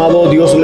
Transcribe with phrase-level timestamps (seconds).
[0.00, 0.30] amado.
[0.30, 0.54] Dios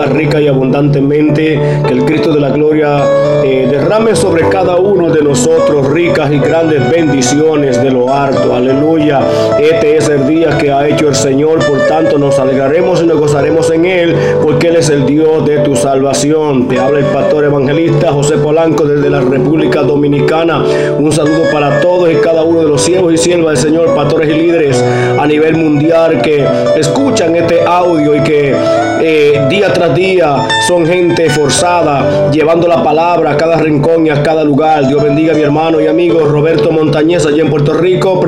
[0.00, 1.60] bendiga rica y abundantemente.
[1.86, 3.02] Que el Cristo de la gloria
[3.44, 8.54] eh, derrame sobre cada uno de nosotros ricas y grandes bendiciones de lo alto.
[8.54, 9.20] Aleluya.
[9.58, 11.64] Este es el día que ha hecho el Señor.
[11.64, 15.58] Por tanto, nos alegraremos y nos gozaremos en Él, porque Él es el Dios de
[15.60, 16.68] tu salvación.
[16.68, 20.64] Te habla el pastor evangelista José Polanco desde la República Dominicana.
[20.98, 24.28] Un saludo para todos y cada uno de los siervos y siervas del Señor, pastores
[24.30, 24.82] y líderes
[25.18, 28.54] a nivel mundial que escuchan este audio y que
[29.02, 34.22] eh, día tras día son gente forzada, llevando la palabra a cada rincón y a
[34.22, 34.86] cada lugar.
[34.86, 38.20] Dios bendiga a mi hermano y amigo Roberto Montañez, allá en Puerto Rico,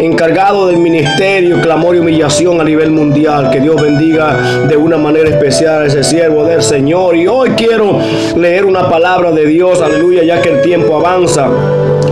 [0.00, 3.50] encargado del ministerio, clamor y humillación a nivel mundial.
[3.50, 7.16] Que Dios bendiga de una manera especial a ese siervo del Señor.
[7.16, 7.98] Y hoy quiero
[8.36, 11.48] leer una palabra de Dios, aleluya, ya que el tiempo avanza.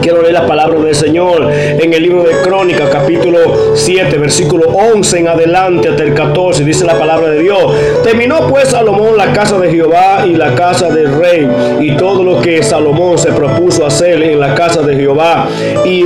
[0.05, 5.21] Quiero leer la palabra del Señor en el libro de Crónicas, capítulo 7, versículo 11
[5.21, 6.63] en adelante hasta el 14.
[6.63, 7.75] Dice la palabra de Dios.
[8.03, 11.49] Terminó pues Salomón la casa de Jehová y la casa del rey
[11.81, 15.49] y todo lo que Salomón se propuso hacer en la casa de Jehová
[15.87, 16.05] y,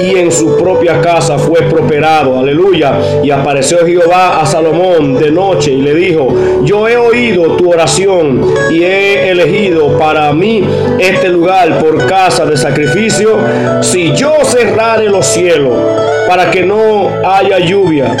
[0.00, 2.38] y en su propia casa fue prosperado.
[2.38, 2.98] Aleluya.
[3.22, 6.28] Y apareció Jehová a Salomón de noche y le dijo,
[6.62, 10.66] yo he oído tu oración y he elegido para mí
[10.98, 13.38] este lugar por casa de sacrificio
[13.80, 15.74] si yo cerrare los cielos
[16.28, 18.16] para que no haya lluvia,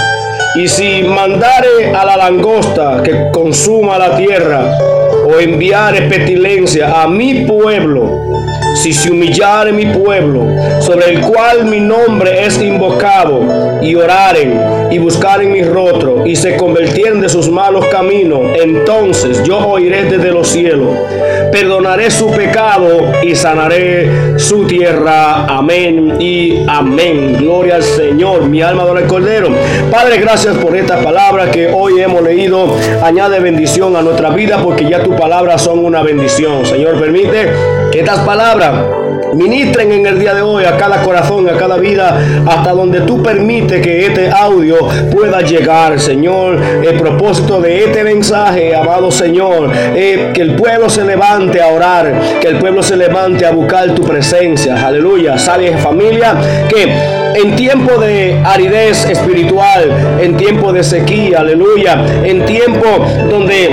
[0.56, 4.78] y si mandare a la langosta que consuma la tierra,
[5.26, 8.22] o enviare pestilencia a mi pueblo,
[8.74, 10.46] si se humillare mi pueblo,
[10.80, 13.42] sobre el cual mi nombre es invocado,
[13.82, 19.58] y oraren y buscaren mi rostro, y se convirtieren de sus malos caminos, entonces yo
[19.58, 20.96] oiré desde los cielos,
[21.50, 25.46] perdonaré su pecado y sanaré su tierra.
[25.46, 27.36] Amén y amén.
[27.38, 28.46] Gloria al Señor.
[28.46, 29.48] Mi alma adora el Cordero.
[29.90, 32.76] Padre, gracias por esta palabra que hoy hemos leído.
[33.02, 36.64] Añade bendición a nuestra vida porque ya tus palabras son una bendición.
[36.64, 37.50] Señor, permite
[37.90, 38.72] que estas palabras
[39.36, 43.22] ministren en el día de hoy a cada corazón, a cada vida, hasta donde tú
[43.22, 46.58] permites que este audio pueda llegar, Señor.
[46.82, 52.38] El propósito de este mensaje, amado Señor, es que el pueblo se levante a orar,
[52.40, 54.86] que el pueblo se levante a buscar tu presencia.
[54.86, 55.38] Aleluya.
[55.38, 56.34] Sale familia
[56.68, 56.86] que
[57.36, 62.86] en tiempo de aridez espiritual, en tiempo de sequía, aleluya, en tiempo
[63.28, 63.68] donde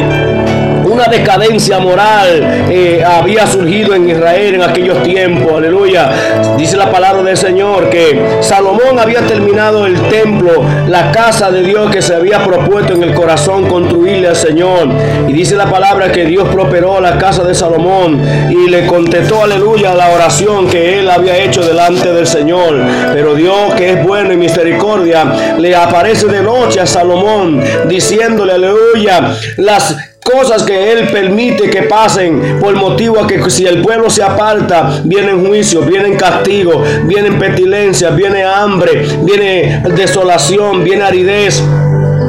[0.93, 6.11] una decadencia moral eh, había surgido en Israel en aquellos tiempos, aleluya.
[6.55, 11.89] Dice la palabra del Señor que Salomón había terminado el templo, la casa de Dios
[11.89, 14.89] que se había propuesto en el corazón construirle al Señor.
[15.27, 18.21] Y dice la palabra que Dios prosperó la casa de Salomón
[18.51, 22.75] y le contestó, aleluya, la oración que él había hecho delante del Señor.
[23.13, 25.25] Pero Dios, que es bueno y misericordia,
[25.57, 32.59] le aparece de noche a Salomón diciéndole, aleluya, las cosas que Él permite que pasen
[32.59, 38.15] por motivo a que si el pueblo se aparta, vienen juicios, vienen castigos, vienen pestilencias,
[38.15, 41.61] viene hambre, viene desolación, viene aridez.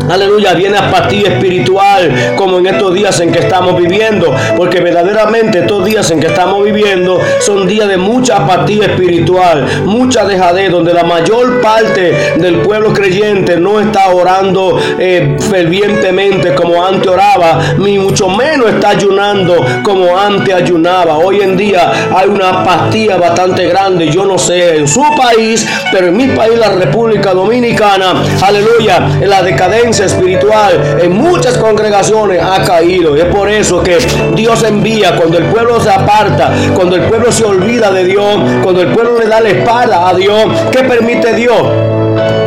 [0.08, 5.84] Aleluya, viene apatía espiritual como en estos días en que estamos viviendo, porque verdaderamente estos
[5.84, 11.04] días en que estamos viviendo son días de mucha apatía espiritual, mucha dejadez, donde la
[11.04, 18.28] mayor parte del pueblo creyente no está orando eh, fervientemente como antes oraba, ni mucho
[18.28, 21.16] menos está ayunando como antes ayunaba.
[21.16, 26.08] Hoy en día hay una apatía bastante grande, yo no sé en su país, pero
[26.08, 32.62] en mi país, la República Dominicana, aleluya, en la decadencia espiritual en muchas congregaciones ha
[32.64, 33.16] caído.
[33.16, 33.98] es por eso que
[34.34, 38.82] Dios envía cuando el pueblo se aparta, cuando el pueblo se olvida de Dios, cuando
[38.82, 40.46] el pueblo le da la espalda a Dios.
[40.70, 41.62] ¿Qué permite Dios?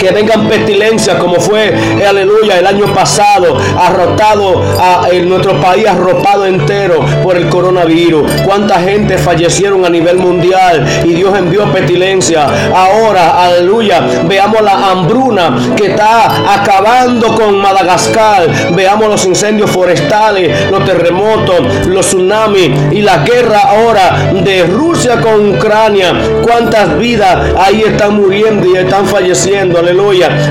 [0.07, 1.73] Que vengan pestilencias como fue,
[2.07, 8.29] aleluya, el año pasado, arrotado a, nuestro país, arropado entero por el coronavirus.
[8.45, 12.47] Cuánta gente fallecieron a nivel mundial y Dios envió pestilencia.
[12.73, 18.47] Ahora, aleluya, veamos la hambruna que está acabando con Madagascar.
[18.73, 25.55] Veamos los incendios forestales, los terremotos, los tsunamis y la guerra ahora de Rusia con
[25.55, 26.13] Ucrania.
[26.43, 29.81] Cuántas vidas ahí están muriendo y están falleciendo.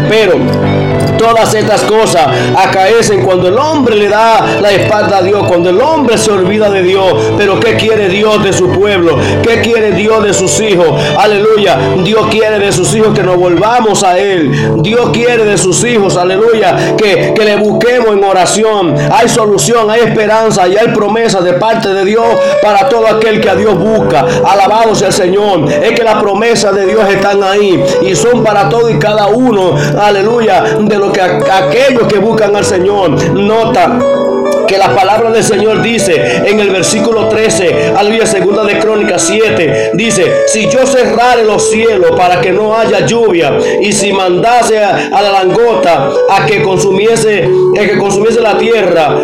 [0.08, 0.38] Pero
[1.19, 2.27] Todas estas cosas
[2.57, 6.71] acaecen cuando el hombre le da la espalda a Dios, cuando el hombre se olvida
[6.71, 7.15] de Dios.
[7.37, 9.17] Pero ¿qué quiere Dios de su pueblo?
[9.43, 10.87] ¿Qué quiere Dios de sus hijos?
[11.19, 11.79] Aleluya.
[12.05, 14.83] Dios quiere de sus hijos que nos volvamos a Él.
[14.83, 18.95] Dios quiere de sus hijos, aleluya, que, que le busquemos en oración.
[19.13, 22.27] Hay solución, hay esperanza y hay promesa de parte de Dios
[22.63, 24.27] para todo aquel que a Dios busca.
[24.45, 25.71] Alabado sea el Señor.
[25.71, 29.75] Es que las promesas de Dios están ahí y son para todo y cada uno,
[29.99, 33.99] aleluya, de los pero que aquellos que buscan al Señor, nota
[34.67, 39.93] que la palabra del Señor dice en el versículo 13, aleluya, segunda de Crónicas 7,
[39.94, 45.11] dice, si yo cerrare los cielos para que no haya lluvia y si mandase a,
[45.11, 47.49] la langota a que consumiese,
[47.79, 49.17] a que consumiese la tierra,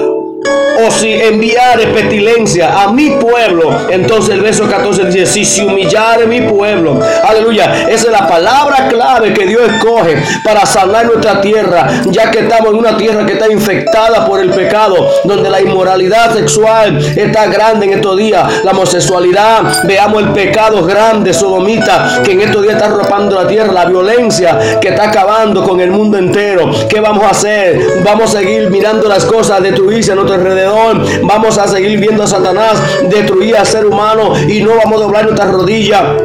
[0.44, 6.26] o si enviare pestilencia a mi pueblo, entonces el verso 14 dice, si se humillare
[6.26, 11.88] mi pueblo, aleluya, esa es la palabra clave que Dios escoge para sanar nuestra tierra,
[12.06, 16.32] ya que estamos en una tierra que está infectada por el pecado, donde la inmoralidad
[16.34, 22.40] sexual está grande en estos días, la homosexualidad, veamos el pecado grande, sodomita, que en
[22.42, 26.70] estos días está arropando la tierra, la violencia que está acabando con el mundo entero.
[26.88, 28.02] ¿Qué vamos a hacer?
[28.04, 31.02] Vamos a seguir mirando las cosas, destruirse a alrededor.
[31.22, 35.24] Vamos a seguir viendo a Satanás destruir al ser humano y no vamos a doblar
[35.24, 36.16] nuestra rodilla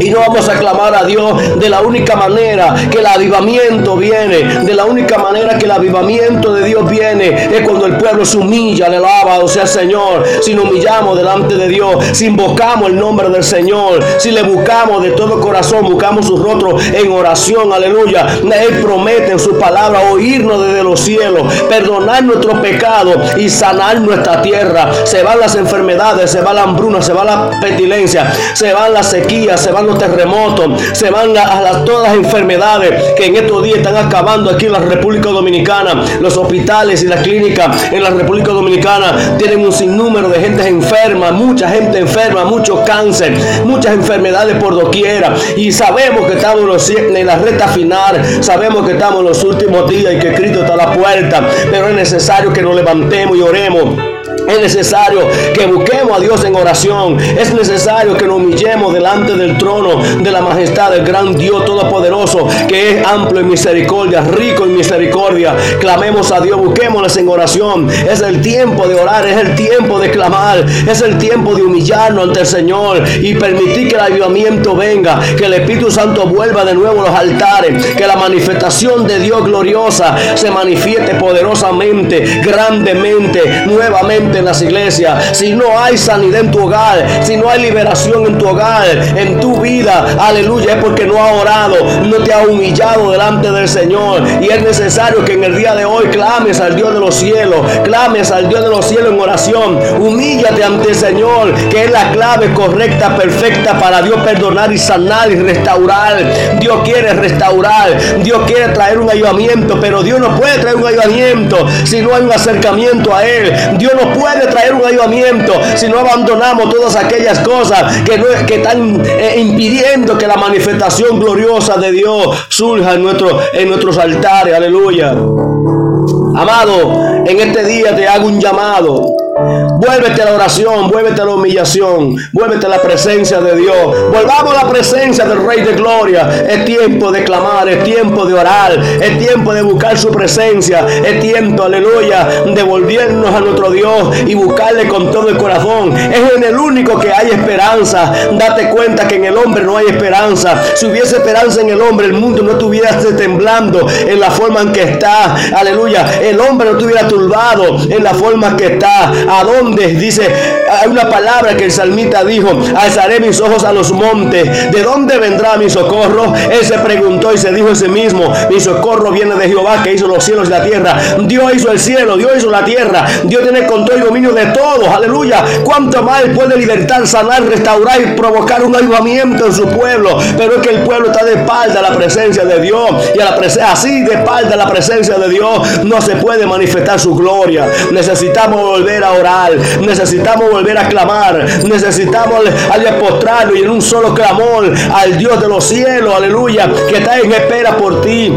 [0.00, 4.64] y no vamos a clamar a Dios de la única manera que el avivamiento viene,
[4.64, 8.38] de la única manera que el avivamiento de Dios viene, es cuando el pueblo se
[8.38, 12.96] humilla, le alaba, o sea, Señor, si nos humillamos delante de Dios, si invocamos el
[12.96, 18.26] nombre del Señor, si le buscamos de todo corazón, buscamos su rostro en oración, aleluya.
[18.42, 24.42] Él promete en su palabra oírnos desde los cielos, perdonar nuestros pecados y sanar nuestra
[24.42, 24.90] tierra.
[25.04, 29.10] Se van las enfermedades, se va la hambruna, se va la pestilencia, se van las
[29.10, 33.62] sequías, se van los terremotos, se van a, las, todas las enfermedades que en estos
[33.62, 36.04] días están acabando aquí en la República Dominicana.
[36.20, 41.32] Los hospitales y las clínicas en la República Dominicana tienen un sinnúmero de gente enferma,
[41.32, 45.34] mucha gente enferma, mucho cáncer, muchas enfermedades por doquiera.
[45.56, 50.14] Y sabemos que estamos en la recta final, sabemos que estamos en los últimos días
[50.14, 54.19] y que Cristo está a la puerta, pero es necesario que nos levantemos y oremos.
[54.50, 55.20] Es necesario
[55.54, 57.18] que busquemos a Dios en oración.
[57.20, 62.48] Es necesario que nos humillemos delante del trono de la majestad del gran Dios Todopoderoso,
[62.66, 65.54] que es amplio en misericordia, rico en misericordia.
[65.78, 67.88] Clamemos a Dios, busquémosles en oración.
[67.90, 72.24] Es el tiempo de orar, es el tiempo de clamar, es el tiempo de humillarnos
[72.24, 76.74] ante el Señor y permitir que el avivamiento venga, que el Espíritu Santo vuelva de
[76.74, 84.19] nuevo a los altares, que la manifestación de Dios gloriosa se manifieste poderosamente, grandemente, nuevamente
[84.20, 88.38] en las iglesias, si no hay sanidad en tu hogar, si no hay liberación en
[88.38, 88.86] tu hogar,
[89.16, 93.68] en tu vida, aleluya, es porque no ha orado, no te ha humillado delante del
[93.68, 94.22] Señor.
[94.40, 97.60] Y es necesario que en el día de hoy clames al Dios de los cielos,
[97.84, 99.78] clames al Dios de los cielos en oración.
[100.00, 105.30] Humíllate ante el Señor, que es la clave correcta, perfecta para Dios perdonar y sanar
[105.30, 106.58] y restaurar.
[106.58, 111.66] Dios quiere restaurar, Dios quiere traer un ayudamiento, pero Dios no puede traer un ayudamiento
[111.84, 113.52] si no hay un acercamiento a Él.
[113.78, 118.56] Dios no puede traer un ayudamiento si no abandonamos todas aquellas cosas que, no, que
[118.56, 124.54] están eh, impidiendo que la manifestación gloriosa de Dios surja en, nuestro, en nuestros altares.
[124.54, 125.10] Aleluya.
[125.10, 129.19] Amado, en este día te hago un llamado.
[129.36, 134.10] Vuélvete a la oración, vuélvete a la humillación, vuélvete a la presencia de Dios.
[134.10, 136.46] Volvamos a la presencia del Rey de Gloria.
[136.48, 141.20] Es tiempo de clamar, es tiempo de orar, es tiempo de buscar su presencia, es
[141.20, 145.96] tiempo, aleluya, de volvernos a nuestro Dios y buscarle con todo el corazón.
[145.96, 148.12] Es en el único que hay esperanza.
[148.32, 150.60] Date cuenta que en el hombre no hay esperanza.
[150.74, 154.72] Si hubiese esperanza en el hombre, el mundo no estuviera temblando en la forma en
[154.72, 155.36] que está.
[155.54, 156.20] Aleluya.
[156.20, 159.12] El hombre no estuviera turbado en la forma que está.
[159.28, 159.88] ¿A dónde?
[159.88, 160.28] Dice,
[160.70, 164.70] hay una palabra que el salmita dijo, alzaré mis ojos a los montes.
[164.70, 166.32] ¿De dónde vendrá mi socorro?
[166.34, 169.92] Él se preguntó y se dijo a sí mismo, mi socorro viene de Jehová que
[169.92, 170.96] hizo los cielos y la tierra.
[171.22, 173.06] Dios hizo el cielo, Dios hizo la tierra.
[173.24, 174.90] Dios tiene control y dominio de todo.
[174.94, 175.44] Aleluya.
[175.64, 180.18] ¿Cuánto más puede libertar, sanar, restaurar y provocar un avivamiento en su pueblo?
[180.36, 182.90] Pero es que el pueblo está de espalda a la presencia de Dios.
[183.14, 186.98] Y a la así de espalda a la presencia de Dios no se puede manifestar
[186.98, 187.68] su gloria.
[187.90, 192.40] Necesitamos volver a orar, necesitamos volver a clamar, necesitamos
[192.70, 197.18] al postrarlo y en un solo clamor al Dios de los cielos, aleluya, que está
[197.18, 198.32] en espera por ti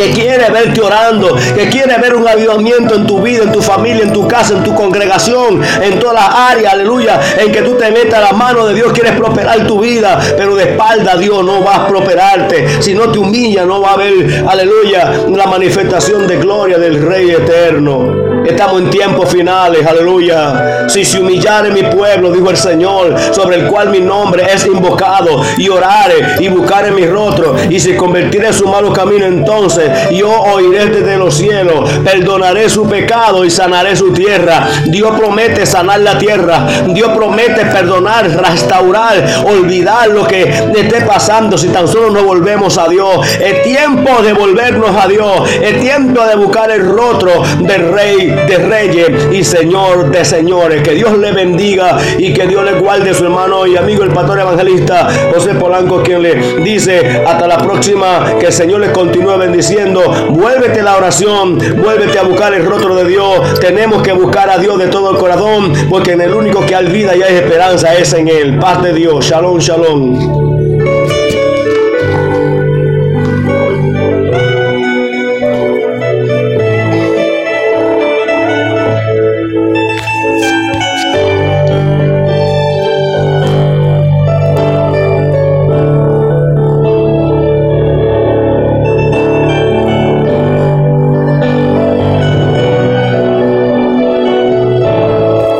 [0.00, 4.04] que quiere verte orando, que quiere ver un avivamiento en tu vida, en tu familia,
[4.04, 7.90] en tu casa, en tu congregación, en todas las áreas, aleluya, en que tú te
[7.90, 11.76] metas la mano de Dios, quieres prosperar tu vida, pero de espalda Dios no va
[11.76, 12.82] a prosperarte.
[12.82, 17.30] Si no te humilla, no va a haber, aleluya, la manifestación de gloria del Rey
[17.30, 18.29] eterno.
[18.44, 20.88] Estamos en tiempos finales, aleluya.
[20.88, 25.42] Si se humillare mi pueblo, dijo el Señor, sobre el cual mi nombre es invocado,
[25.56, 30.30] y orare y buscare mi rostro, y se convertiré en su malo camino, entonces yo
[30.30, 34.68] oiré desde los cielos, perdonaré su pecado y sanaré su tierra.
[34.86, 36.66] Dios promete sanar la tierra.
[36.88, 42.88] Dios promete perdonar, restaurar, olvidar lo que esté pasando si tan solo nos volvemos a
[42.88, 43.26] Dios.
[43.40, 45.48] Es tiempo de volvernos a Dios.
[45.62, 50.82] Es tiempo de buscar el rostro del Rey de Reyes y Señor de Señores.
[50.82, 54.40] Que Dios le bendiga y que Dios le guarde su hermano y amigo el pastor
[54.40, 58.36] evangelista José Polanco, quien le dice hasta la próxima.
[58.38, 60.02] Que el Señor le continúe bendiciendo.
[60.30, 63.60] Vuélvete la oración, vuélvete a buscar el rostro de Dios.
[63.60, 66.86] Tenemos que buscar a Dios de todo el corazón, porque en el único que hay
[66.86, 68.58] vida y hay esperanza es en Él.
[68.58, 69.24] Paz de Dios.
[69.24, 70.49] Shalom, shalom.